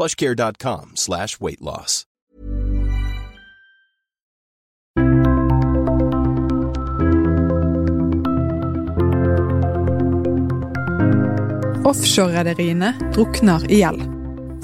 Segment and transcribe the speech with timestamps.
[0.00, 2.04] plushcare.com slash weight loss.
[11.84, 14.02] Offshore-rederiene drukner i gjeld.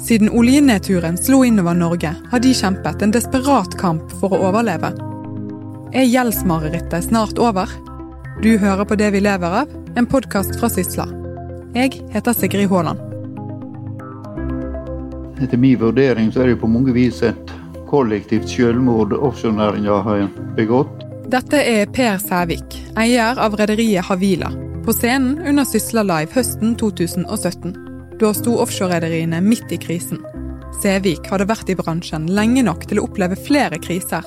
[0.01, 4.93] Siden oljenedturen slo innover Norge, har de kjempet en desperat kamp for å overleve.
[5.91, 7.67] Er gjeldsmarerittet snart over?
[8.45, 11.09] Du hører på Det vi lever av, en podkast fra Sysla.
[11.75, 13.06] Jeg heter Sigrid Haaland.
[15.41, 17.51] Etter min vurdering så er det på mange vis et
[17.87, 20.23] kollektivt selvmord offshorenæringa har
[20.57, 21.03] begått.
[21.27, 24.49] Dette er Per Sævik, eier av rederiet Havila,
[24.85, 27.75] på scenen under Sysla Live høsten 2017.
[28.17, 30.23] Da sto offshorerederiene midt i krisen.
[30.81, 34.25] Sævik hadde vært i bransjen lenge nok til å oppleve flere kriser,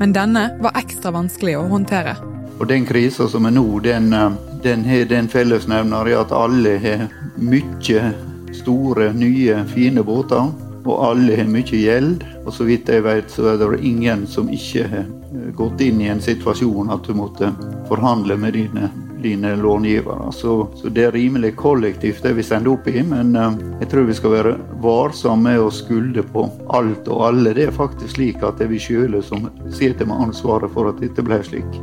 [0.00, 2.18] men denne var ekstra vanskelig å håndtere.
[2.60, 7.06] Og den krisa som er nå, den, har den den fellesnevner i at alle har
[7.40, 8.10] mye
[8.56, 10.50] store, nye, fine båter.
[10.80, 12.24] Og alle har mye gjeld.
[12.46, 16.00] Og så vidt jeg vet, så er det ingen som ikke har eh, gått inn
[16.00, 17.52] i en situasjon at du måtte
[17.90, 18.88] forhandle med dine,
[19.20, 20.32] dine långivere.
[20.32, 23.52] Så, så, det er rimelig kollektivt det vi sender opp i, men uh,
[23.82, 27.54] jeg tror vi skal være varsomme med å skulde på alt og alle.
[27.56, 31.00] Det er faktisk slik at det er vi sjøle som sitter med ansvaret for at
[31.04, 31.80] dette ble slik.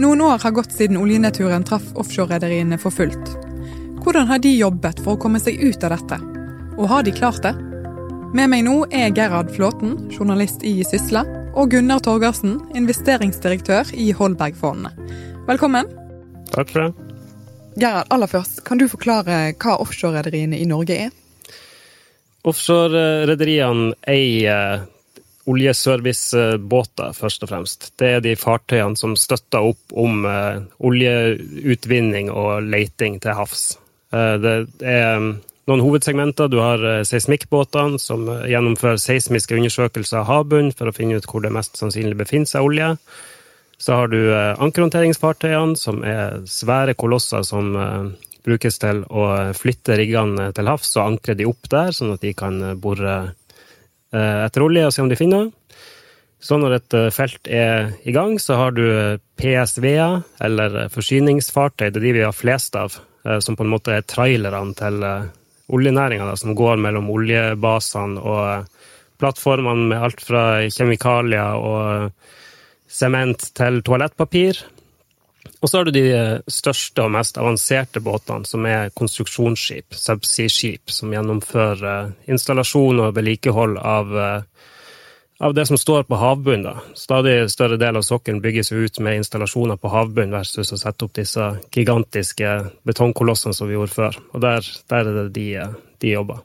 [0.00, 3.34] Noen år har gått siden oljenedturen traff offshorerederiene for fullt.
[4.02, 6.16] Hvordan har de jobbet for å komme seg ut av dette?
[6.74, 7.52] Og har de klart det?
[8.34, 11.22] Med meg nå er Gerhard Flåten, journalist i Sysla,
[11.54, 14.90] og Gunnar Torgersen, investeringsdirektør i Holbergfondene.
[15.46, 15.86] Velkommen.
[16.50, 17.12] Takk for det.
[17.78, 21.12] Gerhard, aller først, kan du forklare hva offshorerederiene i Norge er?
[22.42, 24.82] Offshorerederiene eier
[25.46, 27.92] oljeservicebåter, først og fremst.
[28.02, 33.76] Det er de fartøyene som støtter opp om uh, oljeutvinning og leiting til havs.
[34.12, 35.20] Uh, det er
[35.68, 36.50] noen hovedsegmenter.
[36.52, 41.44] Du har uh, seismikkbåtene, som gjennomfører seismiske undersøkelser av havbunnen for å finne ut hvor
[41.44, 42.90] det mest sannsynlig befinner seg olje.
[43.82, 44.18] Så har du
[44.62, 47.72] ankerhåndteringsfartøyene, som er svære kolosser som
[48.46, 49.24] brukes til å
[49.58, 53.16] flytte riggene til havs og ankre de opp der, sånn at de kan bore
[54.14, 55.50] etter olje og se om de finner.
[56.38, 58.84] Så når et felt er i gang, så har du
[59.42, 64.06] PSV-er, eller forsyningsfartøy, det er de vi har flest av, som på en måte er
[64.08, 65.04] trailerne til
[65.72, 68.68] oljenæringa, som går mellom oljebasene og
[69.22, 72.10] plattformene med alt fra kjemikalier og
[72.90, 74.58] sement til toalettpapir.
[75.62, 76.06] Og så har du de
[76.50, 84.12] største og mest avanserte båtene, som er konstruksjonsskip, subsea-skip, som gjennomfører installasjon og vedlikehold av,
[85.42, 86.78] av, det som står på havbunnen.
[86.94, 91.16] Stadig større del av sokkelen bygges ut med installasjoner på havbunnen versus å sette opp
[91.18, 92.54] disse gigantiske
[92.86, 94.22] betongkolossene som vi gjorde før.
[94.32, 95.46] Og der, der er det de,
[96.04, 96.42] de jobber.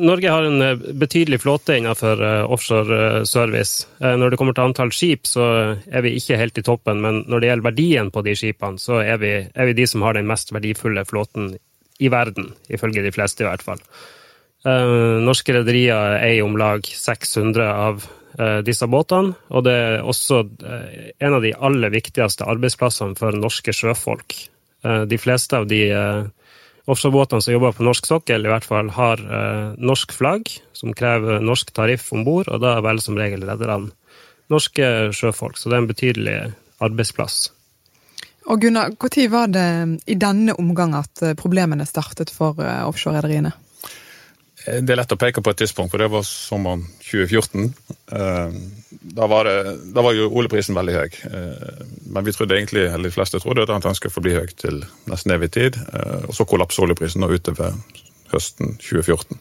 [0.00, 3.84] Norge har en betydelig flåte innenfor offshore service.
[4.00, 5.44] Når det kommer til antall skip, så
[5.84, 9.02] er vi ikke helt i toppen, men når det gjelder verdien på de skipene, så
[9.02, 11.52] er vi, er vi de som har den mest verdifulle flåten
[12.00, 13.84] i verden, ifølge de fleste i hvert fall.
[14.66, 18.06] Norske rederier eier om lag 600 av
[18.66, 24.34] disse båtene, og det er også en av de aller viktigste arbeidsplassene for norske sjøfolk.
[24.82, 25.80] De fleste av de
[26.88, 31.42] offshorebåtene som jobber på norsk sokkel, i hvert fall har eh, norsk flagg, som krever
[31.44, 33.92] norsk tariff om bord, og da er vel som regel rederne
[34.48, 35.58] norske sjøfolk.
[35.60, 36.36] Så det er en betydelig
[36.84, 37.50] arbeidsplass.
[38.48, 43.52] Og Gunnar, Når var det i denne omgang at problemene startet for offshorerederiene?
[44.68, 47.70] Det er lett å peke på et tidspunkt, for det var sommeren 2014.
[48.08, 51.16] Da var, det, da var jo oljeprisen veldig høy.
[52.12, 55.34] Men vi trodde egentlig, eller de fleste trodde at den skulle forbli høy til nesten
[55.36, 55.78] evig tid.
[56.26, 57.76] Og så kollapset oljeprisen utover
[58.32, 59.40] høsten 2014.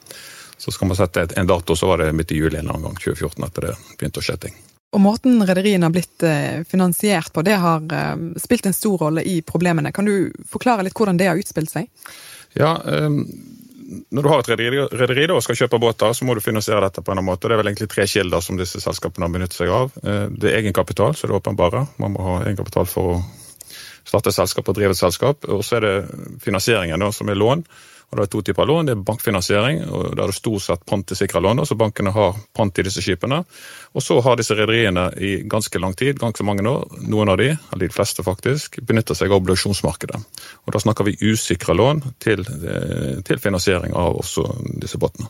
[0.58, 2.90] Så skal man sette en dato, så var det midt i juli en eller annen
[2.90, 4.58] gang 2014 etter det begynte å skje ting.
[4.96, 9.24] Og måten rederiene har blitt eh, finansiert på, det har eh, spilt en stor rolle
[9.28, 9.92] i problemene.
[9.94, 11.92] Kan du forklare litt hvordan det har utspilt seg?
[12.58, 12.72] Ja,
[13.88, 14.50] når du har et
[15.00, 17.48] rederi og skal kjøpe båter, så må du finansiere dette på en annen måte.
[17.48, 19.94] Det er vel egentlig tre kilder som disse selskapene har benyttet seg av.
[20.04, 21.86] Det er egenkapital, så det er åpenbare.
[22.04, 23.20] Man må ha egenkapital for å
[24.08, 25.48] starte et selskap og drive et selskap.
[25.48, 25.96] Og så er det
[26.44, 27.64] finansieringen, da, som er lån.
[28.08, 28.86] Og Det er to typer lån.
[28.88, 31.66] Det er bankfinansiering, og der er det stort sett pantesikra lån.
[31.66, 33.44] så Bankene har pant i disse skipene.
[33.94, 37.58] Og så har disse rederiene i ganske lang tid, ganske mange år, noen av de,
[37.72, 40.22] eller de fleste faktisk, benytter seg av obligasjonsmarkedet.
[40.66, 44.48] Og Da snakker vi usikra lån til, eh, til finansiering av også
[44.80, 45.28] disse båtene.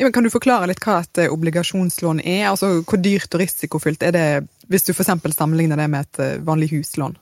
[0.00, 2.48] Ja, kan du forklare litt hva et eh, obligasjonslån er?
[2.48, 5.34] Altså, Hvor dyrt og risikofylt er det, hvis du f.eks.
[5.34, 7.16] sammenligner det med et eh, vanlig huslån?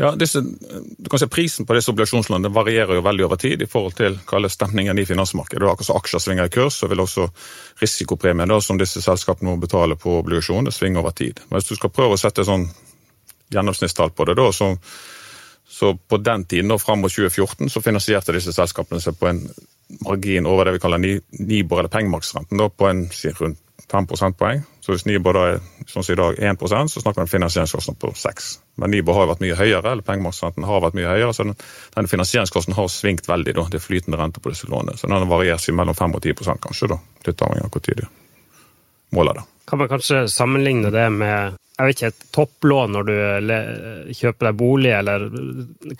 [0.00, 0.40] Ja, disse,
[1.30, 4.16] Prisen på disse obligasjonslånene varierer jo veldig over tid i forhold til
[4.52, 5.60] stemningen i finansmarkedet.
[5.60, 7.28] Det akkurat som aksjer svinger i kurs, så vil også
[7.82, 11.42] risikopremien da, som disse selskapene må betale på obligasjoner, svinge over tid.
[11.50, 12.64] Men hvis du skal prøve å sette sånn
[13.52, 14.72] gjennomsnittstall på det, da, så,
[15.68, 19.44] så på den tiden, da, fram mot 2014, så finansierte disse selskapene seg på en
[20.08, 23.60] margin over det vi kaller Nibor, eller pengemarkedsrenten, på en rundt
[23.92, 24.64] 5 prosentpoeng.
[24.86, 25.56] Så hvis Nibor da er
[25.90, 29.24] sånn som i dag 1 så snakker vi om finansieringskostnad på 6 Men Nibor har
[29.24, 31.56] jo vært mye høyere, eller pengemarkedsrenten har vært mye høyere, så den,
[31.96, 33.56] den finansieringskosten har svingt veldig.
[33.56, 34.94] da, Det er flytende rente på disse lånene.
[34.94, 38.06] Så den varierer seg mellom 5 og 10 kanskje, da, litt avhengig av tid de
[39.18, 39.44] måler det.
[39.66, 44.56] Kan man kanskje sammenligne det med jeg vet ikke, et topplån når du kjøper deg
[44.56, 45.26] bolig, eller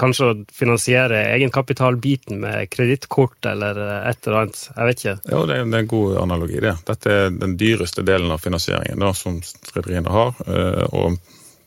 [0.00, 4.62] kanskje å finansiere egenkapitalbiten med kredittkort eller et eller annet.
[4.70, 5.16] Jeg vet ikke.
[5.34, 6.72] Ja, det er en god analogi, det.
[6.88, 9.36] Dette er den dyreste delen av finansieringen da, som
[9.74, 10.32] rederiene har.
[10.48, 11.18] Eh, og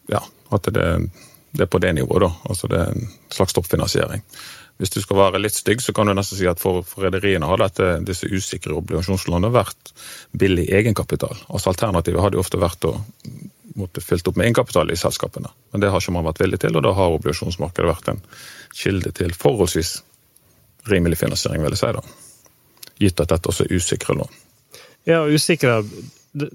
[0.09, 0.23] ja,
[0.57, 0.87] at det,
[1.53, 2.31] det, er på det nivået, da.
[2.49, 4.25] Altså det er en slags toppfinansiering.
[4.81, 7.45] Hvis du skal være litt stygg, så kan du nesten si at for, for rederiene
[7.45, 9.93] har dette, disse usikre obligasjonslånene vært
[10.33, 11.45] billig egenkapital.
[11.51, 12.95] Altså Alternativet hadde jo ofte vært å
[13.79, 15.51] måtte fylt opp med egenkapital i selskapene.
[15.71, 18.21] Men det har ikke man vært villig til, og da har obligasjonsmarkedet vært en
[18.75, 19.95] kilde til forholdsvis
[20.91, 21.91] rimelig finansiering, vil jeg si.
[21.95, 22.03] da.
[22.99, 24.37] Gitt at dette også er usikre lån.
[25.07, 25.79] Ja, usikre
[26.31, 26.49] det,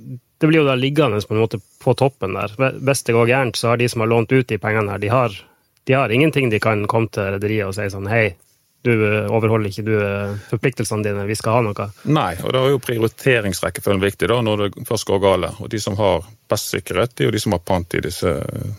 [0.44, 2.52] blir jo da liggende på en måte på toppen der.
[2.84, 5.10] Hvis det går gærent, så har de som har lånt ut de pengene her, de
[5.12, 5.36] har,
[5.84, 8.34] de har ingenting de kan komme til rederiet og si sånn hei,
[8.84, 11.86] du eh, overholder ikke du eh, forpliktelsene dine, vi skal ha noe.
[12.04, 15.52] Nei, og da er jo prioriteringsrekkefølgen viktig da, når det først går gale.
[15.64, 18.28] Og de som har best sikkerhet, det er jo de som har pant i disse
[18.28, 18.74] eh,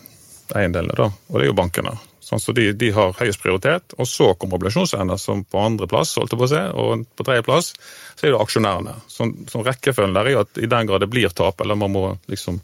[0.54, 1.10] eiendelene, da.
[1.10, 1.96] Og det er jo bankene.
[2.26, 3.98] Sånn, så de, de, har høyest prioritet.
[3.98, 7.74] Og så kommer obligasjonseierne som på andreplass, holdt jeg på å si, og på tredjeplass
[7.74, 8.96] så er det aksjonærene.
[9.10, 11.94] Sånn, sånn rekkefølgen der er jo at i den grad det blir tap, eller man
[11.94, 12.58] må liksom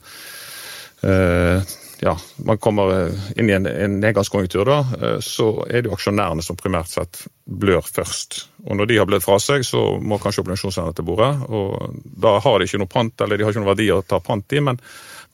[1.07, 5.91] eh, ja, man kommer eh, inn i en, en nedgangskonjunktur, da, eh, så er det
[5.91, 8.41] jo aksjonærene som primært sett blør først.
[8.67, 11.31] Og når de har blødd fra seg, så må kanskje obligasjonseierne til bordet.
[11.47, 14.19] og Da har de ikke noe pant, eller de har ikke noe verdi å ta
[14.19, 14.81] pant i, men,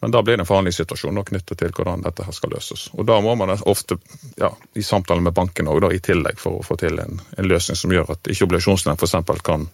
[0.05, 2.91] men da blir det en forhandlingssituasjon knyttet til hvordan dette her skal løses.
[2.93, 3.97] Og Da må man ofte
[4.37, 7.81] ja, i samtale med banken også, i tillegg for å få til en, en løsning
[7.81, 9.41] som gjør at ikke obligasjonseierne f.eks.
[9.49, 9.65] kan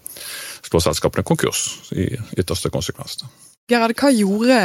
[0.63, 3.25] slå selskapene konkurs i ytterste konsekvens.
[3.65, 4.57] Gerhard, hva gjorde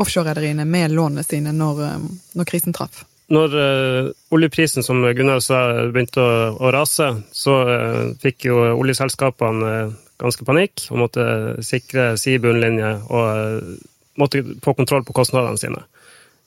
[0.00, 3.04] offshorerederiene med lånene sine når, eh, når krisen traff?
[3.30, 5.60] Når uh, oljeprisen som Gunnar sa,
[5.94, 11.24] begynte å, å rase, så uh, fikk jo oljeselskapene uh, ganske panikk og måtte
[11.62, 15.84] sikre si bunnlinje og måtte få kontroll på kostnadene sine.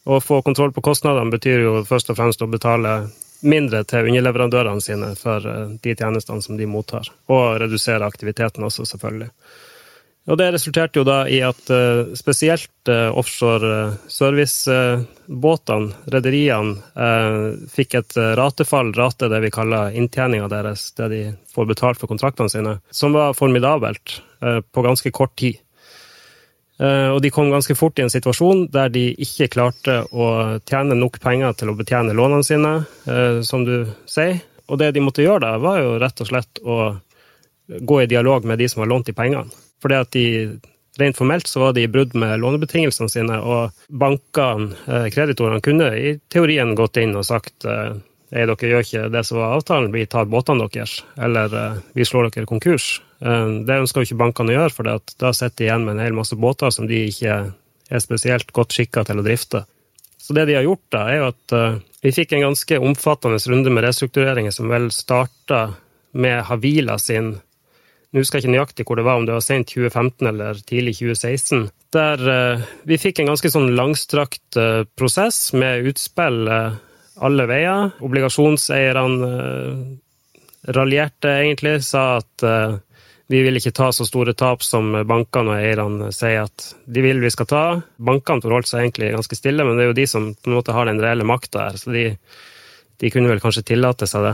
[0.04, 2.98] Å få kontroll på kostnadene betyr jo først og fremst å betale
[3.48, 5.48] mindre til underleverandørene sine for
[5.80, 9.32] de tjenestene som de mottar, og redusere aktiviteten også, selvfølgelig.
[10.24, 16.78] Og det resulterte jo da i at uh, spesielt uh, offshore uh, servicebåtene, rederiene,
[17.74, 22.52] fikk et ratefall, rate det vi kaller inntjeninga deres, det de får betalt for kontraktene
[22.52, 25.60] sine, som var formidabelt på ganske kort tid.
[26.84, 30.28] Og de kom ganske fort i en situasjon der de ikke klarte å
[30.68, 32.74] tjene nok penger til å betjene lånene sine,
[33.48, 34.42] som du sier.
[34.68, 36.80] Og det de måtte gjøre da, var jo rett og slett å
[37.68, 39.63] gå i dialog med de som har lånt de pengene.
[39.84, 40.28] Fordi at de
[41.02, 45.88] Rent formelt så var de i brudd med lånebetingelsene sine, og bankene, eh, kreditorene, kunne
[45.98, 47.96] i teorien gått inn og sagt «Ei,
[48.34, 52.06] Nei, dere gjør ikke det som var avtalen, vi tar båtene deres, eller eh, vi
[52.06, 52.96] slår dere konkurs.
[53.24, 56.16] Det ønsker jo ikke bankene å gjøre, for da sitter de igjen med en hel
[56.18, 57.36] masse båter som de ikke
[57.88, 59.62] er spesielt godt skikka til å drifte.
[60.20, 61.56] Så det de har gjort, da, er jo at
[62.04, 65.62] vi fikk en ganske omfattende runde med restruktureringer som vel starta
[66.12, 67.38] med Havila sin
[68.14, 70.94] nå husker jeg ikke nøyaktig hvor det var, om det var sent 2015 eller tidlig
[71.00, 71.64] 2016.
[71.98, 76.78] Der uh, vi fikk en ganske sånn langstrakt uh, prosess med utspill uh,
[77.26, 77.90] alle veier.
[78.06, 79.18] Obligasjonseierne
[80.74, 82.46] raljerte egentlig, sa at
[83.32, 87.22] vi vil ikke ta så store tap som bankene og eierne sier at de vil
[87.24, 87.64] vi skal ta.
[87.98, 90.76] Bankene forholdt seg egentlig ganske stille, men det er jo de som på en måte
[90.76, 92.06] har den reelle makta her, så de,
[93.02, 94.34] de, kunne vel kanskje tillate seg det.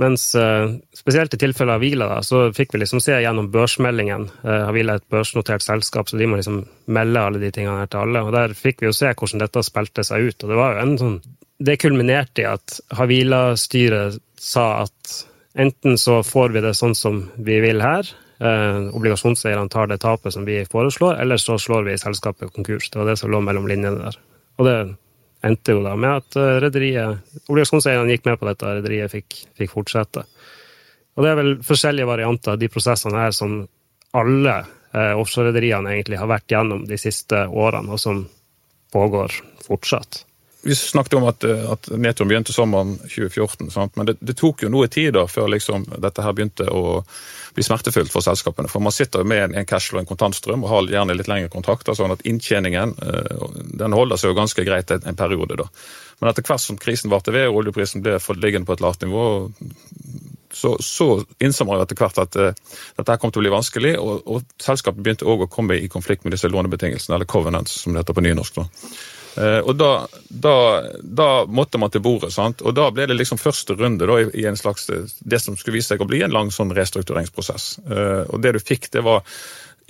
[0.00, 4.24] Mens uh, spesielt i tilfellet Havila, da, så fikk vi liksom se gjennom børsmeldingen.
[4.40, 7.90] Uh, Havila er et børsnotert selskap, så de må liksom melde alle de tingene her
[7.92, 8.22] til alle.
[8.24, 10.38] Og der fikk vi jo se hvordan dette spilte seg ut.
[10.40, 11.20] Og det var jo en sånn
[11.62, 15.20] Det kulminerte i at Havila-styret sa at
[15.52, 18.08] Enten så får vi det sånn som vi vil her,
[18.40, 22.88] eh, obligasjonseierne tar det tapet som vi foreslår, eller så slår vi selskapet konkurs.
[22.90, 24.16] Det var det som lå mellom linjene der.
[24.58, 24.96] Og det
[25.42, 29.72] endte jo da med at eh, rederiet Obligasjonseierne gikk med på dette, rederiet fikk, fikk,
[29.74, 30.24] fortsette.
[31.16, 33.58] Og det er vel forskjellige varianter av de prosessene her som
[34.16, 38.24] alle eh, offshorerederiene egentlig har vært gjennom de siste årene, og som
[38.92, 39.34] pågår
[39.64, 40.22] fortsatt
[40.62, 43.96] vi snakket om at, at nedturen begynte sommeren 2014, sant?
[43.96, 47.00] men det, det, tok jo noe tid da før liksom dette her begynte å
[47.56, 48.70] bli smertefullt for selskapene.
[48.70, 51.96] For man sitter jo med en cashflow, en kontantstrøm, og har gjerne litt lengre kontrakter,
[51.98, 53.46] sånn at inntjeningen eh,
[53.82, 55.58] den holder seg jo ganske greit en, periode.
[55.58, 55.66] da.
[56.20, 59.24] Men etter hvert som krisen varte ved og oljeprisen ble liggende på et lavt nivå,
[60.52, 61.08] så, så
[61.42, 62.52] innså man etter hvert at uh,
[62.98, 66.22] dette kom til å bli vanskelig, og, og selskapet begynte òg å komme i konflikt
[66.22, 68.60] med disse lånebetingelsene, eller covenants, som det heter på nynorsk.
[68.60, 68.68] da.
[69.36, 69.90] Eh, og da,
[70.28, 70.56] da,
[71.02, 72.32] da, måtte man til bordet.
[72.34, 72.62] sant?
[72.62, 75.94] Og da ble det liksom første runde da, i, en slags, det som skulle vise
[75.94, 77.68] seg å bli en lang sånn restruktureringsprosess.
[77.88, 79.24] Eh, og det du fikk, det var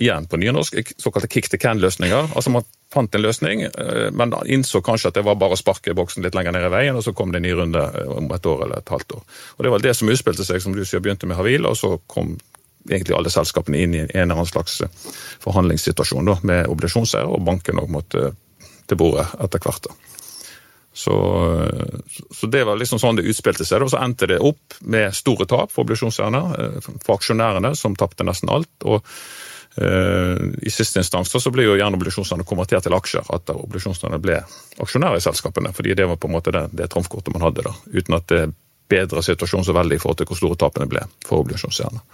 [0.01, 2.31] igjen på nynorsk såkalte kick to can-løsninger.
[2.35, 5.95] Altså Man fant en løsning, eh, men innså kanskje at det var bare å sparke
[5.97, 7.83] boksen litt lenger ned i veien, og så kom det en ny runde
[8.15, 9.23] om et år eller et halvt år.
[9.57, 11.97] Og Det var det som utspilte seg, som du sier, begynte med Havil, og så
[12.07, 12.37] kom
[12.89, 14.81] egentlig alle selskapene inn i en eller annen slags
[15.43, 18.33] forhandlingssituasjon da, med obligasjonseiere, og banken måtte
[18.87, 19.91] til bordet etter hvert.
[20.95, 21.13] Så,
[22.31, 23.81] så, det var liksom sånn det utspilte seg.
[23.81, 28.25] Og så endte det opp med store tap for obligasjonseierne, eh, for aksjonærene, som tapte
[28.27, 28.69] nesten alt.
[28.85, 29.01] og
[29.81, 33.25] uh, I siste instans så ble jo gjerne obligasjonseierne konvertert til aksjer.
[33.33, 34.37] At obligasjonseierne ble
[34.85, 37.65] aksjonærer i selskapene, fordi det var på en måte det, det trumfkortet man hadde.
[37.65, 38.45] da, Uten at det
[38.93, 42.05] bedra situasjonen så veldig i forhold til hvor store tapene ble for obligasjonseierne.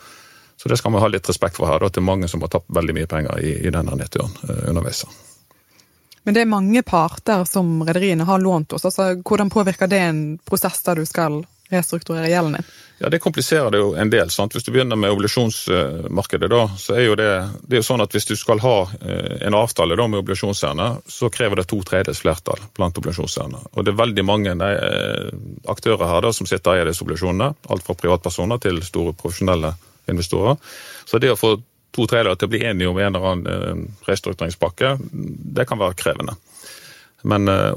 [0.60, 1.84] Så det skal vi ha litt respekt for her.
[1.84, 4.32] da, til mange som har tapt veldig mye penger i, i denne nedturen
[4.72, 5.04] underveis.
[6.24, 8.86] Men det er mange parter som rederiene har lånt hos.
[8.86, 12.64] Altså, hvordan påvirker det en prosess der du skal restrukturere gjelden din?
[12.98, 14.30] Ja, Det kompliserer det jo en del.
[14.30, 14.54] sant?
[14.54, 17.30] Hvis du begynner med obligasjonsmarkedet, da, så er jo det,
[17.62, 20.90] det er jo sånn at hvis du skal ha eh, en avtale da med obligasjonseierne,
[21.08, 23.62] så krever det to tredjedels flertall blant obligasjonseierne.
[23.72, 25.30] Og det er veldig mange nei, eh,
[25.72, 27.54] aktører her da, som sitter eier disse obligasjonene.
[27.70, 29.76] Alt fra privatpersoner til store profesjonelle
[30.10, 30.58] investorer.
[31.06, 31.56] Så det å få
[31.96, 34.96] to tredjedeler til å bli enige om en eller annen eh, restruktureringspakke,
[35.60, 36.38] det kan være krevende.
[37.22, 37.74] Men eh,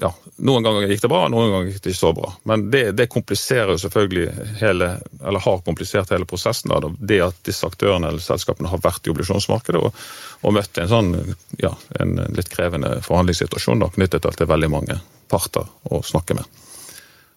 [0.00, 2.32] ja, Noen ganger gikk det bra, noen ganger gikk det ikke så bra.
[2.48, 4.90] Men det, det kompliserer selvfølgelig hele,
[5.22, 6.72] eller har komplisert hele prosessen.
[6.72, 10.02] Da, det at disse aktørene eller selskapene har vært i obligasjonsmarkedet og,
[10.42, 11.14] og møtt en sånn,
[11.62, 14.98] ja, en litt krevende forhandlingssituasjon da, knyttet til at det er veldig mange
[15.32, 16.61] parter å snakke med.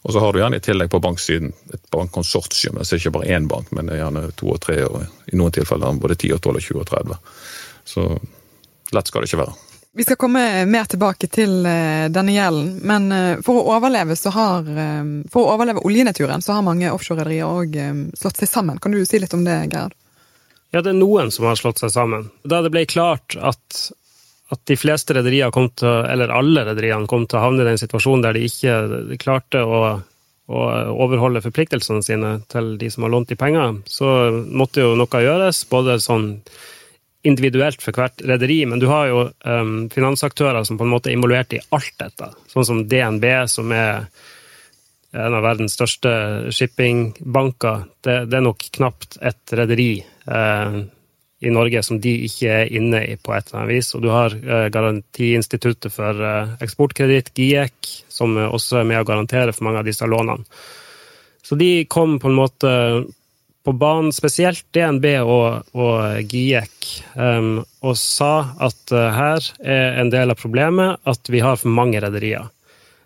[0.05, 2.77] Og så har du gjerne i tillegg på banksiden et bankkonsortium.
[2.77, 5.39] Det er ikke bare én bank, men det er gjerne to og tre, og i
[5.39, 7.17] noen tilfeller både 10 og 12 og 20 og 30.
[7.89, 8.03] Så
[8.93, 9.55] lett skal det ikke være.
[9.97, 14.33] Vi skal komme mer tilbake til eh, denne gjelden, men eh, for å overleve så
[14.35, 17.77] har eh, For å overleve oljenedturen så har mange offshorerederier òg
[18.19, 18.77] slått seg sammen.
[18.83, 19.95] Kan du si litt om det, Gerd?
[20.75, 22.27] Ja, det er noen som har slått seg sammen.
[22.43, 23.87] Da det ble klart at
[24.55, 28.37] at de fleste rederier eller alle rederiene kom til å havne i den situasjonen der
[28.37, 29.81] de ikke klarte å,
[30.47, 30.61] å,
[31.05, 35.65] overholde forpliktelsene sine til de som har lånt de penger, så måtte jo noe gjøres.
[35.71, 36.31] Både sånn
[37.25, 41.17] individuelt for hvert rederi, men du har jo um, finansaktører som på en måte er
[41.17, 42.29] involvert i alt dette.
[42.51, 44.05] Sånn som DNB, som er
[45.15, 46.11] en av verdens største
[46.53, 47.85] shippingbanker.
[48.03, 50.77] Det, det er nok knapt et rederi eh,
[51.45, 53.91] i Norge som de ikke er inne i på et eller annet vis.
[53.97, 59.53] Og du har eh, Garantiinstituttet for eh, eksportkreditt, GIEK, som også er med å garantere
[59.55, 60.45] for mange av disse lånene.
[61.45, 62.71] Så de kom på en måte
[63.65, 70.33] på banen, spesielt DNB og, og GIEK, um, og sa at her er en del
[70.33, 72.45] av problemet at vi har for mange rederier.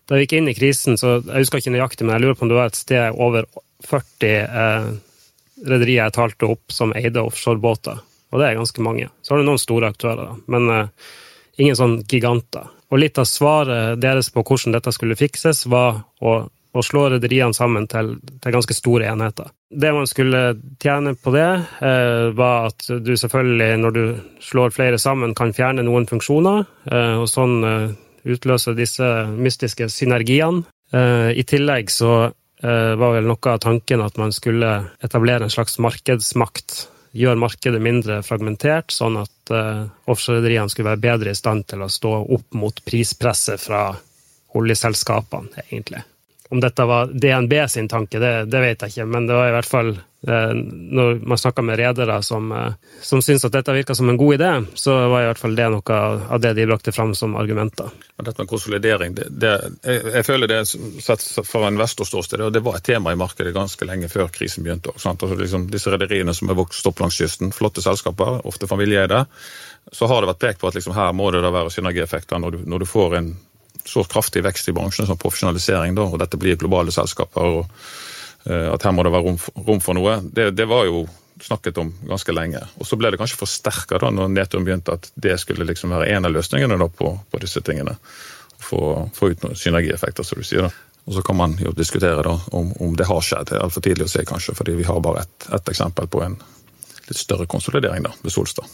[0.07, 2.47] Da vi gikk inn i krisen, så jeg husker ikke nøyaktig, men jeg lurer på
[2.47, 3.47] om det var et sted over
[3.87, 4.89] 40 uh,
[5.67, 7.99] rederier jeg talte opp som eide offshorebåter.
[8.29, 9.09] Og det er ganske mange.
[9.21, 10.37] Så har du noen store aktører, da.
[10.53, 11.11] men uh,
[11.61, 12.69] ingen sånn giganter.
[12.89, 17.57] Og litt av svaret deres på hvordan dette skulle fikses, var å, å slå rederiene
[17.57, 19.49] sammen til, til, ganske store enheter.
[19.69, 20.43] Det man skulle
[20.81, 21.47] tjene på det,
[21.81, 24.03] uh, var at du selvfølgelig, når du
[24.45, 27.57] slår flere sammen, kan fjerne noen funksjoner, uh, og sånn
[28.29, 30.65] utløse disse mystiske synergiene.
[30.91, 32.11] I tillegg så
[32.59, 34.71] var vel noe av tanken at man skulle
[35.05, 36.81] etablere en slags markedsmakt.
[37.11, 41.89] Gjøre markedet mindre fragmentert, sånn at uh, offshorerederiene skulle være bedre i stand til å
[41.89, 43.87] stå opp mot prispresset fra
[44.59, 46.03] oljeselskapene, egentlig.
[46.49, 49.55] Om dette var DNB sin tanke, det, det, vet jeg ikke, men det var i
[49.57, 53.95] hvert fall eh, Når man snakka med redere som, eh, som syntes at dette virka
[53.95, 55.99] som en god idé, så var i hvert fall det noe
[56.29, 57.87] av det de brakte fram som argumenter.
[58.19, 62.81] Dette med konsolidering, det, det, jeg, jeg, føler det sett fra investorståsted, og det var
[62.81, 64.91] et tema i markedet ganske lenge før krisen begynte.
[64.91, 69.23] Altså, liksom, disse rederiene som er vokst opp langs kysten, flotte selskaper, ofte familieeide,
[69.91, 72.59] så har det vært pekt på at liksom, her må det da være synergieffekter når
[72.67, 73.37] når du får en
[73.87, 78.08] så kraftig vekst i bransjen som profesjonalisering, da, og dette blir globale selskaper, og
[78.49, 81.03] at her må det være rom, rom for noe, det, det, var jo
[81.43, 82.63] snakket om ganske lenge.
[82.81, 86.27] Og så ble det kanskje forsterka når nedturen begynte at det skulle liksom være en
[86.27, 87.95] av løsningene på, på disse tingene.
[88.59, 90.67] Få, få ut noen synergieffekter, som du sier.
[90.67, 90.89] da.
[91.09, 93.49] Og så kan man jo diskutere da om, om det har skjedd.
[93.49, 96.21] Det er altfor tidlig å se, kanskje, fordi vi har bare ett et eksempel på
[96.21, 96.35] en
[97.07, 98.67] litt større konsolidering da, ved Solstad.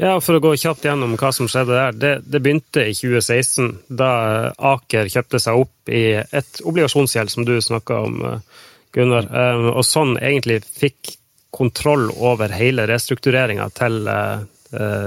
[0.00, 1.96] Ja, For å gå kjapt gjennom hva som skjedde der.
[1.98, 4.12] Det, det, begynte i 2016, da
[4.56, 8.62] Aker kjøpte seg opp i et obligasjonsgjeld, som du snakka om, eh,
[8.94, 9.28] Gunnar.
[9.28, 11.16] Eh, og sånn egentlig fikk
[11.52, 14.44] kontroll over hele restruktureringa til eh,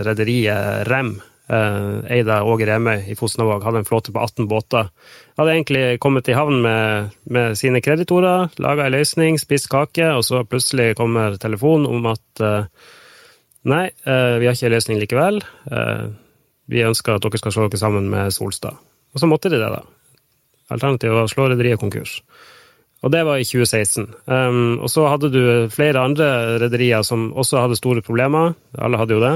[0.05, 1.17] rederiet Rem.
[1.45, 3.61] Eid av Åge Remøy i Fosnavåg.
[3.61, 4.87] Hadde en flåte på 18 båter.
[5.37, 10.25] Hadde egentlig kommet i havn med, med sine kreditorer, laga ei løsning, spist kake, og
[10.25, 12.45] så plutselig kommer telefonen om at
[13.65, 15.39] Nei, eh, vi har ikke ei løsning likevel.
[15.73, 16.05] Eh,
[16.69, 18.77] vi ønsker at dere skal slå dere sammen med Solstad.
[19.13, 19.81] Og så måtte de det, da.
[20.75, 22.19] Alternativet var å slå rederiet konkurs.
[23.05, 24.07] Og det var i 2016.
[24.25, 28.55] Um, og så hadde du flere andre rederier som også hadde store problemer.
[28.81, 29.35] Alle hadde jo det.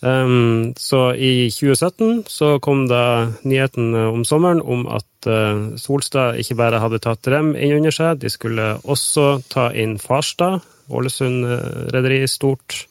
[0.00, 6.56] Um, så i 2017 så kom da nyheten om sommeren om at uh, Solstad ikke
[6.60, 12.84] bare hadde tatt Rem inn under seg, de skulle også ta inn Farstad, Ålesund-rederi, stort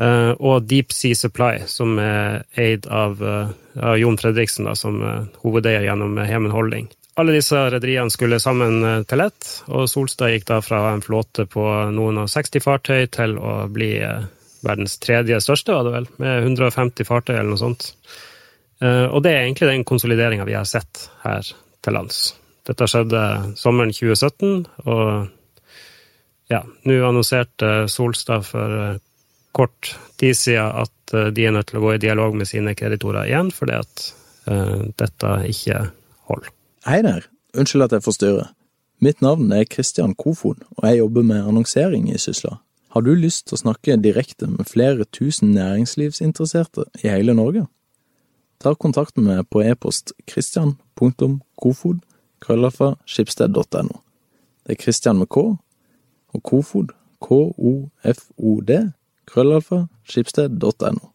[0.00, 4.96] Uh, og Deep Sea Supply, som er eid av, uh, av Jon Fredriksen da, som
[5.44, 6.88] hovedeier gjennom Hemen Holding.
[7.20, 11.64] Alle disse rederiene skulle sammen til ett, og Solstad gikk da fra en flåte på
[11.92, 13.90] noen og 60 fartøy til å bli
[14.64, 17.90] verdens tredje største, var det vel, med 150 fartøy eller noe sånt.
[18.80, 21.44] Og det er egentlig den konsolideringa vi har sett her
[21.84, 22.22] til lands.
[22.66, 23.22] Dette skjedde
[23.58, 25.28] sommeren 2017, og
[26.52, 28.98] ja, nå annonserte Solstad for
[29.52, 32.76] kort tid siden at eh, de er nødt til å gå i dialog med sine
[32.78, 34.08] kreditorer igjen, fordi at
[34.98, 35.76] dette ikke
[36.26, 36.48] holder.
[36.82, 38.48] Hei der, unnskyld at jeg forstyrrer.
[38.98, 42.56] Mitt navn er Christian Kofod, og jeg jobber med annonsering i Sysla.
[42.90, 47.68] Har du lyst til å snakke direkte med flere tusen næringslivsinteresserte i hele Norge?
[48.58, 52.00] Ta kontakt med meg på e-post christian.kofod
[52.42, 54.02] krøllafa skipsted.no.
[54.66, 55.44] Det er Christian med K,
[56.34, 56.90] og Kofod,
[57.22, 58.80] K-O-F-O-D,
[59.30, 61.12] krøllalfa skipsted.no.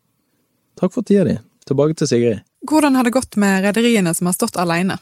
[0.80, 1.36] Takk for tida di.
[1.68, 2.44] Tilbake til Sigrid.
[2.64, 5.02] Hvordan har det gått med rederiene som har stått alene?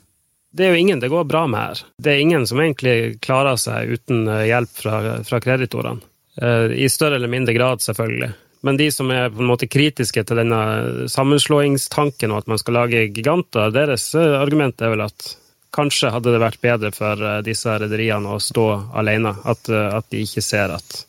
[0.56, 1.84] Det er jo ingen det går bra med her.
[2.00, 6.04] Det er ingen som egentlig klarer seg uten eh, hjelp fra, fra kreditorene.
[6.42, 8.32] Eh, I større eller mindre grad, selvfølgelig.
[8.66, 12.80] Men de som er på en måte kritiske til denne sammenslåingstanken og at man skal
[12.80, 15.28] lage giganter, deres eh, argument er vel at
[15.76, 19.36] kanskje hadde det vært bedre for disse rederiene å stå alene.
[19.44, 21.02] At, at de ikke ser at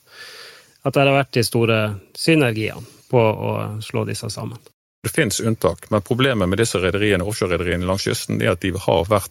[0.86, 1.78] at det har vært de store
[2.14, 4.58] synergiene på å slå disse sammen.
[5.06, 9.04] Det finnes unntak, men problemet med disse rederiene, offshorerederiene langs kysten er at de har
[9.06, 9.30] vært,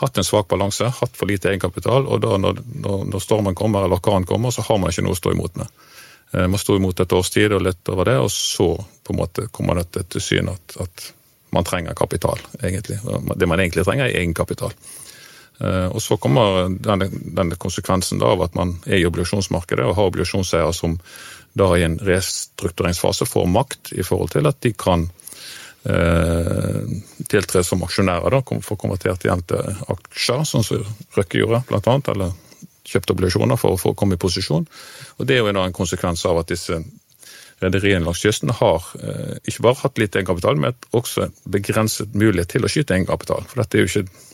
[0.00, 2.08] hatt en svak balanse, hatt for lite egenkapital.
[2.10, 5.20] og da når, når, stormen kommer eller orkanen kommer, så har man ikke noe å
[5.20, 5.70] stå imot med.
[6.32, 8.66] Eh, man står imot et års tid og litt over det, og så
[9.06, 11.06] på en måte kommer det til syne at, at
[11.54, 12.98] man trenger kapital, egentlig.
[13.36, 14.74] Det man egentlig trenger, er egenkapital.
[15.60, 20.10] Eh, og Så kommer denne, denne konsekvensen av at man er i obligasjonsmarkedet og har
[20.10, 20.98] obligasjonseiere som
[21.56, 25.06] da i en restruktureringsfase får makt i forhold til at de kan
[25.88, 26.82] eh,
[27.28, 28.36] tiltre som aksjonærer.
[28.36, 30.84] da, Få konvertert igjen til aksjer, sånn som
[31.16, 32.36] Røkke gjorde, blant annet, eller
[32.86, 34.68] kjøpte obligasjoner for, for å komme i posisjon.
[35.16, 36.78] Og Det er jo en konsekvens av at disse
[37.64, 42.68] rederiene langs kysten har eh, ikke bare hatt lite egenkapital, men også begrenset mulighet til
[42.68, 43.48] å skyte egenkapital.
[43.48, 44.25] For dette er jo ikke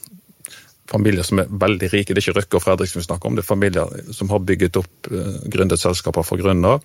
[0.90, 2.14] familier som er veldig rike.
[2.14, 4.80] Det er ikke Røkke og Fredriksen vi snakker om, det er familier som har bygget
[4.80, 6.80] opp uh, gründet selskaper grunnen av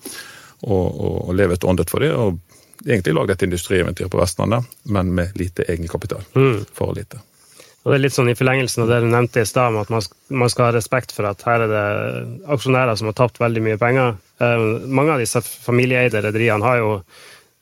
[0.65, 2.13] og, og, og levet åndet for det.
[2.13, 2.38] og
[2.86, 6.21] Egentlig lagd et industrieventyr på Vestlandet, men med lite egenkapital.
[6.38, 6.62] Mm.
[6.77, 7.19] For lite.
[7.88, 10.03] Og det er litt sånn I forlengelsen av det du nevnte i stad, at man
[10.03, 11.83] skal, man skal, ha respekt for at her er det
[12.53, 14.17] aksjonærer som har tapt veldig mye penger.
[14.43, 16.89] Eh, mange av disse familieeide rederiene har jo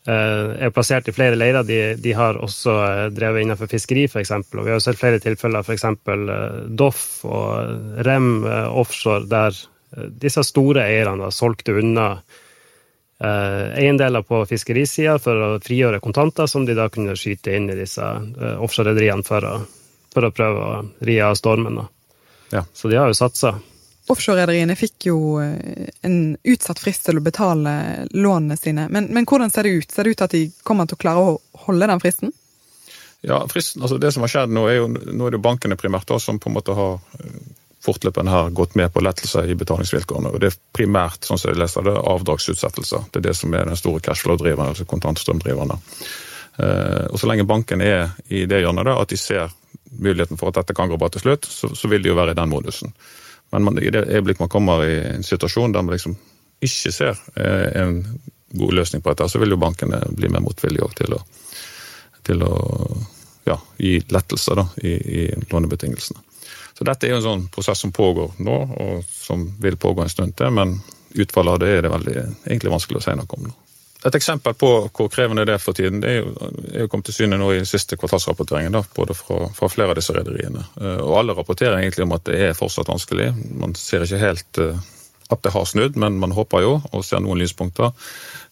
[0.06, 1.65] er plassert i flere leirer.
[1.65, 2.76] De, de har også
[3.15, 4.32] drevet innenfor fiskeri, f.eks.
[4.38, 5.86] Og vi har sett flere tilfeller, f.eks.
[6.78, 9.58] Doff og Rem offshore, der
[10.22, 12.10] disse store eierne solgte unna
[13.20, 18.04] eiendeler på fiskerisida for å frigjøre kontanter, som de da kunne skyte inn i disse
[18.04, 19.48] offshore-rederiene for,
[20.13, 21.80] for, å prøve å ri av stormen.
[22.52, 22.65] Ja.
[22.74, 23.56] Så de har jo satsa.
[24.08, 27.72] Offshorerederiene fikk jo eh, en utsatt frist til å betale
[28.13, 28.88] lånene sine.
[28.94, 29.91] Men, men, hvordan ser det ut?
[29.91, 32.34] Ser det ut at de kommer til å klare å holde den fristen?
[33.26, 35.78] Ja, fristen, altså Det som har skjedd nå, er jo, nå er det jo bankene
[35.80, 37.39] primært da, som på en måte har eh,
[37.86, 40.36] fortløpende har gått med på lettelser i betalingsvilkårene.
[40.36, 43.10] og Det er primært sånn som jeg leser det, avdragsutsettelser.
[43.10, 45.82] Det er det som er den store cashflow-driveren, altså kontantstrømdriverne.
[46.62, 49.54] Eh, og Så lenge banken er i det hjørnet, da, at de ser
[49.98, 52.38] muligheten for at dette kan gå bra til slutt, så, så vil de jo være
[52.38, 52.94] i den modusen.
[53.60, 56.15] Men i det øyeblikk man kommer i en situasjon der man liksom
[56.65, 58.00] ikke ser eh, en
[58.56, 61.20] god løsning på dette, så vil jo bankene bli mer motvillige til å,
[62.24, 62.54] til å
[63.46, 66.24] ja, gi lettelser da, i, i, lånebetingelsene.
[66.76, 70.12] Så dette er jo en sånn prosess som pågår nå, og som vil pågå en
[70.12, 70.52] stund til.
[70.52, 70.74] Men
[71.15, 72.15] utfallet av det er det veldig,
[72.48, 73.54] egentlig vanskelig å si noe om nå.
[74.06, 76.50] Et eksempel på hvor krevende det er for tiden, det er jo,
[76.82, 80.13] jo kommet til syne nå i siste kvartalsrapporteringen, da, både fra, fra, flere av disse
[80.13, 80.62] rederiene.
[80.78, 83.32] Eh, og alle rapporterer egentlig om at det er fortsatt vanskelig.
[83.58, 84.78] Man ser ikke helt uh,
[85.34, 87.96] at det har snudd, men man håper jo og ser noen lyspunkter.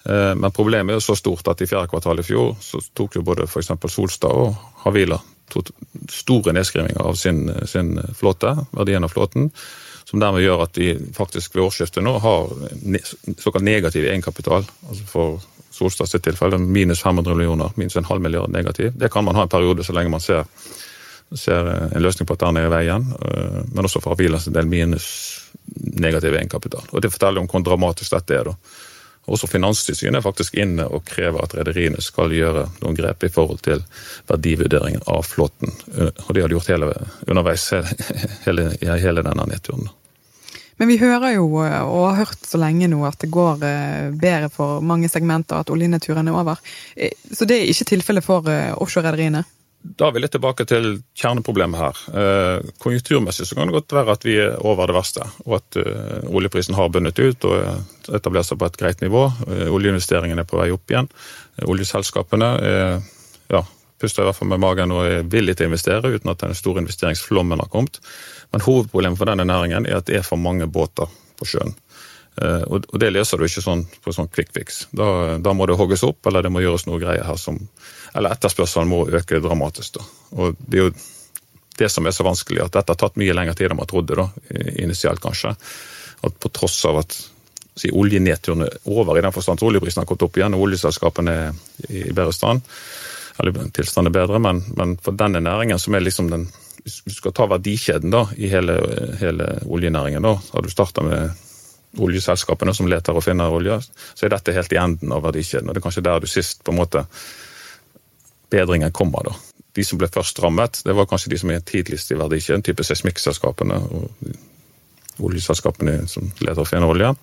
[0.07, 3.19] Uh, men problemet er jo så stort at i fjerde kvartal i fjor så tok
[3.19, 3.75] jo både f.eks.
[3.93, 5.21] Solstad og Havila
[6.09, 9.51] store nedskrivinger av sin, sin flåte, verdien av flåten
[10.05, 12.51] som dermed gjør at de faktisk ved årsskiftet nå har
[13.39, 14.65] såkalt negativ egenkapital.
[14.89, 15.41] altså For
[15.73, 18.91] Solstad sitt tilfelle minus 500 millioner, minus en halv milliard negativ.
[18.93, 20.45] Det kan man ha en periode så lenge man ser,
[21.33, 23.07] ser en løsning på at den er i veien.
[23.25, 25.07] Øh, men også for Avilas del minus
[25.73, 26.85] negativ egenkapital.
[26.91, 28.43] Og Det forteller om hvor dramatisk dette er.
[28.43, 28.53] da.
[29.25, 33.63] Også Finanstilsynet er faktisk inne og krever at rederiene skal gjøre noen grep i forhold
[33.63, 33.83] til
[34.27, 35.71] verdivurderingen av flåten.
[35.95, 36.91] Og det har de gjort hele,
[37.27, 37.69] underveis
[38.45, 39.87] hele, hele denne nedturen.
[40.81, 44.07] Men vi hører jo, eh, og har hørt så lenge nå, at det går eh,
[44.19, 46.61] bedre for mange segmenter, at oljenedturen er over.
[46.95, 48.49] Eh, så det er ikke tilfellet for
[48.81, 49.43] offshorerederiene?
[49.83, 50.85] Da er vi litt tilbake til
[51.19, 51.97] kjerneproblemet her.
[52.79, 55.77] Konjunkturmessig så kan det godt være at vi er over det verste, og at
[56.31, 59.25] oljeprisen har bundet ut og etablert seg på et greit nivå.
[59.75, 61.11] Oljeinvesteringene er på vei opp igjen.
[61.67, 62.49] Oljeselskapene
[63.51, 63.63] ja,
[63.99, 66.55] puster i hvert fall med magen og er villige til å investere uten at den
[66.57, 67.99] store investeringsflommen har kommet.
[68.55, 71.75] Men hovedproblemet for denne næringen er at det er for mange båter på sjøen.
[72.41, 74.85] Eh, og det leser du ikke sånn på sånn quick fix.
[74.91, 77.59] Da, da, må det hogges opp, eller det må gjøres noe greier her som
[78.13, 79.97] Eller etterspørselen må øke dramatisk.
[79.97, 80.03] Da.
[80.37, 80.95] Og det er jo
[81.79, 84.13] det som er så vanskelig, at dette har tatt mye lengre tid enn man trodde,
[84.13, 84.27] da,
[84.77, 85.55] initialt kanskje.
[86.21, 87.15] At på tross av at
[87.73, 91.33] si, oljenedturen er over, i den forstand at oljeprisen har gått opp igjen og oljeselskapene
[91.33, 91.57] er
[91.89, 92.61] i bedre stand,
[93.41, 96.45] eller tilstanden er bedre, men, men for denne næringen, som er liksom den
[96.83, 98.75] hvis du skal ta verdikjeden da, i hele,
[99.21, 101.31] hele oljenæringen, da, har du starta med
[102.01, 103.79] oljeselskapene som leter og finner olje,
[104.13, 105.69] så er dette helt i enden av verdikjeden.
[105.69, 107.05] og Det er kanskje der du sist på en måte
[108.53, 109.29] bedringen kommer.
[109.29, 109.35] da.
[109.73, 112.85] De som ble først rammet, det var kanskje de som er tidligst i verdikjeden, type
[112.85, 114.11] seismikkselskapene og
[115.23, 117.13] oljeselskapene som leter og finner olje.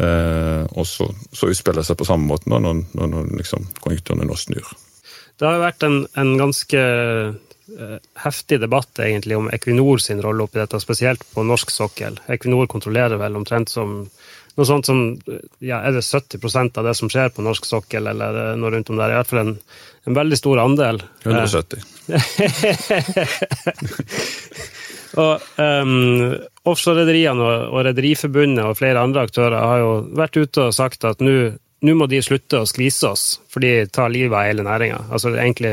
[0.00, 2.62] Eh, og så, så utspiller det seg på samme måte når,
[2.94, 4.70] når, når liksom, konjunkturene nå snur.
[5.40, 6.80] Det har vært en, en ganske
[8.24, 12.18] heftig debatt egentlig om Equinor sin rolle oppi dette, spesielt på norsk sokkel.
[12.28, 14.02] Equinor kontrollerer vel omtrent som
[14.58, 14.98] noe sånt som
[15.62, 18.98] ja, Er det 70% av det som skjer på norsk sokkel, eller noe rundt om
[19.00, 19.12] der?
[19.12, 19.54] I hvert fall en,
[20.08, 21.00] en veldig stor andel.
[21.24, 21.80] 170.
[25.20, 26.36] og um,
[26.70, 31.22] Offshorerederiene og, og Rederiforbundet og flere andre aktører har jo vært ute og sagt at
[31.24, 35.06] nå må de slutte å skvise oss, for de tar livet av hele næringa.
[35.08, 35.72] Altså egentlig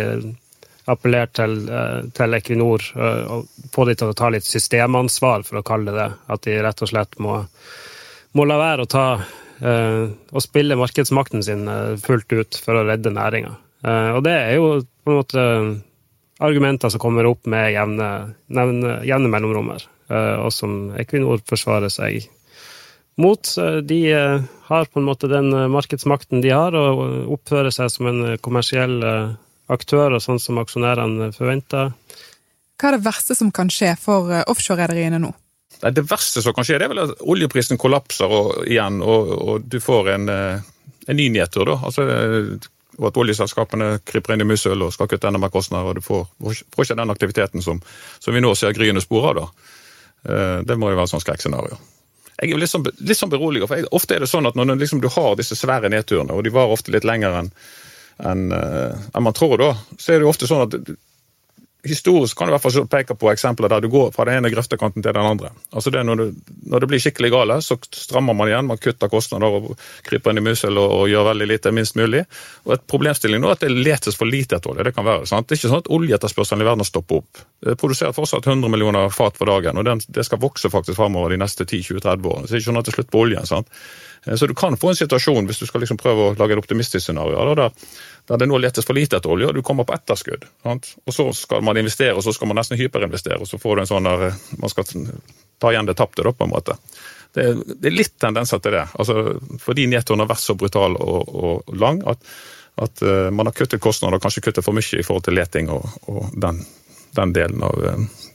[0.88, 5.60] appellert til, eh, til, Equinor eh, og få de til å ta litt systemansvar, for
[5.60, 6.08] å kalle det det.
[6.34, 7.42] At de rett og slett må,
[8.38, 9.10] må la være å ta
[9.58, 11.64] og å spille markedsmakten sin
[11.98, 13.56] fullt ut for å redde næringa.
[14.14, 14.68] Og det er jo
[15.02, 15.46] på en måte
[16.46, 22.28] argumenter som kommer opp med jevne, jevne uh, og som Equinor forsvarer seg
[23.18, 23.50] mot.
[23.82, 24.00] De
[24.70, 29.02] har på en måte den markedsmakten de har, og oppfører seg som en kommersiell
[29.74, 31.92] aktører, sånn som aksjonærene forventer.
[32.78, 35.34] Hva er det verste som kan skje for eh, offshorerederiene nå?
[35.78, 39.68] Det verste som kan skje, det er vel at oljeprisen kollapser og, igjen, og, og,
[39.70, 40.70] du får en, eh,
[41.08, 41.68] en ny nedtur.
[41.70, 41.78] da.
[41.86, 42.08] Altså,
[42.98, 45.92] og at oljeselskapene kryper inn i mussøl og skal kutte enda mer kostnader.
[45.92, 46.26] og Du får,
[46.74, 47.82] får ikke den aktiviteten som,
[48.18, 49.42] som, vi nå ser gryende spor av.
[49.42, 49.74] da.
[50.34, 51.78] Eh, det må jo være et sånt skrekkscenario.
[52.38, 54.76] Jeg er litt sånn, litt sånn beroliget, for jeg, ofte er det sånn at når
[54.78, 57.50] liksom, du har disse svære nedturene, og de varer ofte litt lenger enn
[58.26, 59.74] enn en man tror, da.
[59.98, 60.96] Så er det jo ofte sånn at
[61.88, 64.52] historisk kan du i hvert fall peke på eksempler der du går fra den ene
[64.52, 65.52] grøftekanten til den andre.
[65.72, 69.12] Altså det når, du, når det blir skikkelig gale, så strammer man igjen, man kutter
[69.12, 69.70] kostnader og
[70.08, 72.24] kryper inn i musel og, og, gjør veldig lite minst mulig.
[72.66, 74.88] Og Et problemstilling nå er at det letes for lite etter olje.
[74.90, 75.48] Det kan være, sant?
[75.48, 77.46] Det er ikke sånn at oljeetterspørselen i verden stopper opp.
[77.64, 81.34] Det produserer fortsatt 100 millioner fat for dagen, og den, det skal vokse faktisk framover
[81.34, 82.48] de neste 10-20-30 årene.
[82.48, 83.50] Så det er ikke sånn at det er slutt på oljen.
[83.50, 83.72] sant?
[84.36, 87.06] Så du kan få en situasjon, hvis du skal liksom prøve å lage et optimistisk
[87.06, 87.72] scenario, der
[88.28, 90.44] der det nå letes for lite etter olje, og du kommer på etterskudd.
[90.64, 90.90] Sant?
[91.08, 93.84] Og så skal man investere, og så skal man nesten hyperinvestere, og så får du
[93.84, 94.90] en sånn der eh, Man skal
[95.62, 96.76] ta igjen det tapte, da, på en måte.
[97.32, 98.84] Det, det, er litt tendenser til det.
[99.00, 102.20] Altså, fordi nedturen har vært så brutal og, og lang at,
[102.84, 105.72] at uh, man har kuttet kostnader, og kanskje kuttet for mye i forhold til leting
[105.72, 106.60] og, og den,
[107.16, 107.80] den, delen av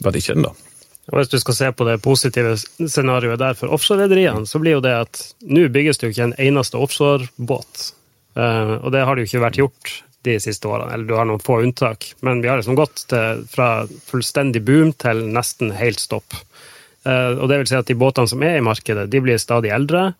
[0.02, 0.48] verdikjeden.
[0.48, 0.71] da.
[1.12, 4.84] Og Hvis du skal se på det positive scenarioet der for offshorerederiene, så blir jo
[4.84, 7.90] det at nå bygges det jo ikke en eneste offshorebåt
[8.32, 9.94] Uh, og det har det jo ikke vært gjort
[10.24, 12.12] de siste årene, eller du har noen få unntak.
[12.24, 16.36] Men vi har liksom gått til, fra fullstendig boom til nesten helt stopp.
[17.04, 19.72] Uh, og det vil si at de båtene som er i markedet, de blir stadig
[19.74, 20.12] eldre.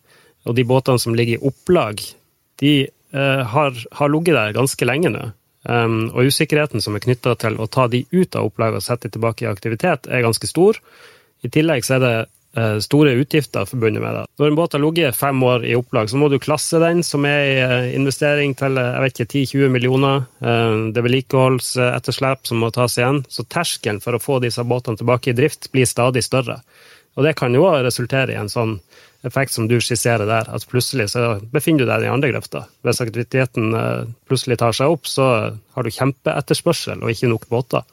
[0.43, 2.03] Og de båtene som ligger i opplag,
[2.61, 2.73] de
[3.15, 5.29] uh, har, har ligget der ganske lenge nå.
[5.63, 9.07] Um, og usikkerheten som er knytta til å ta de ut av opplaget og sette
[9.07, 10.79] de tilbake i aktivitet, er ganske stor.
[11.43, 12.15] I tillegg så er det
[12.59, 14.23] uh, store utgifter forbundet med det.
[14.41, 17.23] Når en båt har ligget fem år i opplag, så må du klasse den, som
[17.29, 20.25] er i eh, investering til eh, jeg vet ikke, 10-20 millioner.
[20.39, 23.23] Det er vedlikeholdsetterslep som må tas igjen.
[23.31, 26.59] Så terskelen for å få disse båtene tilbake i drift blir stadig større.
[27.13, 28.79] Og det kan jo resultere i en sånn
[29.23, 32.65] effekt som du skisserer der, at plutselig så befinner du deg i den andre grøfta.
[32.83, 33.69] Hvis aktiviteten
[34.27, 37.85] plutselig tar seg opp, så har du kjempeetterspørsel og ikke nok båter.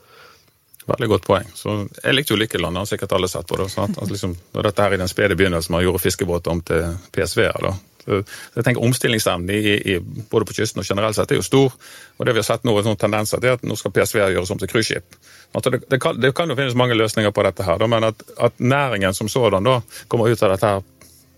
[0.91, 1.47] Veldig godt poeng.
[1.55, 3.69] Så Jeg likte jo Lykkeland, har sikkert alle sett på det.
[3.71, 6.65] Sånn at, at liksom, når dette her i den spede begynnelsen man gjorde fiskebåter om
[6.67, 7.69] til PSV-er.
[8.07, 9.99] Jeg tenker Omstillingsevnen i, i,
[10.31, 11.75] både på kysten og generelt sett er jo stor.
[12.19, 14.59] og det vi har sett nå sånne tendenser til at nå skal PSV gjøres om
[14.61, 15.19] til cruiseskip.
[15.55, 18.25] Altså det, det, det, kan jo finnes mange løsninger på dette, her, da, men at,
[18.39, 20.83] at, næringen som sådan da kommer ut av dette her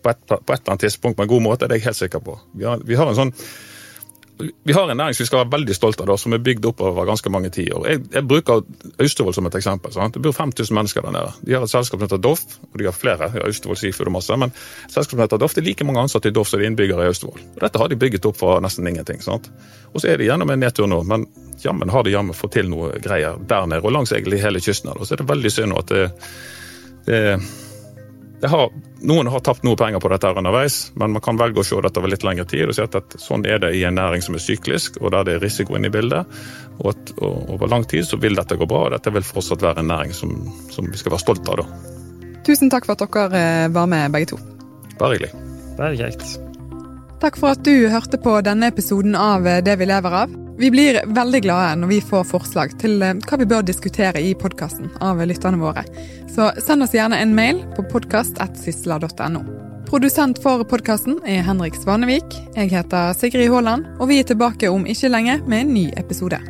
[0.02, 2.00] på et, på et eller annet tidspunkt på en god måte, det er jeg helt
[2.00, 2.38] sikker på.
[2.58, 3.34] Vi har, vi har en sånn
[4.64, 6.64] vi har en næring som vi skal være veldig stolt av, da, som er bygd
[6.66, 7.84] opp over ganske mange tiår.
[7.88, 8.62] Jeg, jeg bruker
[9.02, 9.92] Austevoll som et eksempel.
[9.94, 10.16] Sant?
[10.16, 11.34] Det bor 5000 mennesker der nede.
[11.46, 13.28] De har et selskap som heter Doff, og de har flere.
[13.36, 16.02] Ja, Austevoll Seafood og masse, men et selskap som heter Doff, det er like mange
[16.02, 17.44] ansatte i Doff som det er innbyggere i Austevoll.
[17.60, 19.22] Dette har de bygget opp for nesten ingenting.
[19.22, 19.50] sant?
[19.92, 21.26] Og så er de gjennom en nedtur nå, men
[21.62, 24.90] jammen har de jammen fått til noe greier der nede, og langs egentlig hele kysten.
[24.90, 25.04] her.
[25.04, 26.06] Så er det veldig synd at det,
[27.06, 27.22] det
[28.50, 28.72] har,
[29.06, 32.00] noen har tapt noe penger på dette underveis, men man kan velge å se dette
[32.00, 34.42] over litt lengre tid og si at sånn er det i en næring som er
[34.42, 36.40] syklisk, og der det er risiko inne i bildet.
[36.80, 39.62] Og, at, og over lang tid så vil dette gå bra, og dette vil fortsatt
[39.62, 40.34] være en næring som,
[40.74, 41.62] som vi skal være stolt av.
[41.62, 41.98] da.
[42.46, 44.40] Tusen takk for at dere eh, var med, begge to.
[44.98, 45.32] Bare hyggelig.
[45.78, 46.38] Bare kjekt.
[47.22, 50.41] Takk for at du hørte på denne episoden av eh, Det vi lever av.
[50.58, 54.34] Vi blir veldig glade når vi får forslag til eh, hva vi bør diskutere i
[54.38, 55.84] podkasten av lytterne våre.
[56.32, 59.44] Så send oss gjerne en mail på podkast.sysla.no.
[59.88, 62.36] Produsent for podkasten er Henrik Svanevik.
[62.56, 66.40] Jeg heter Sigrid Haaland, og vi er tilbake om ikke lenge med en ny episode.